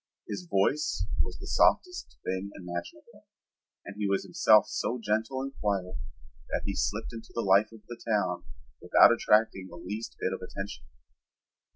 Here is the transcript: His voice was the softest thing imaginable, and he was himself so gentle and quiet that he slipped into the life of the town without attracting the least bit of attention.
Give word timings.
His 0.27 0.47
voice 0.49 1.05
was 1.21 1.37
the 1.37 1.45
softest 1.45 2.17
thing 2.25 2.49
imaginable, 2.59 3.27
and 3.85 3.95
he 3.99 4.07
was 4.09 4.23
himself 4.23 4.65
so 4.67 4.99
gentle 4.99 5.43
and 5.43 5.53
quiet 5.61 5.95
that 6.49 6.63
he 6.65 6.75
slipped 6.75 7.13
into 7.13 7.31
the 7.35 7.41
life 7.41 7.71
of 7.71 7.81
the 7.87 8.01
town 8.11 8.43
without 8.81 9.13
attracting 9.13 9.67
the 9.67 9.75
least 9.75 10.15
bit 10.19 10.33
of 10.33 10.41
attention. 10.41 10.85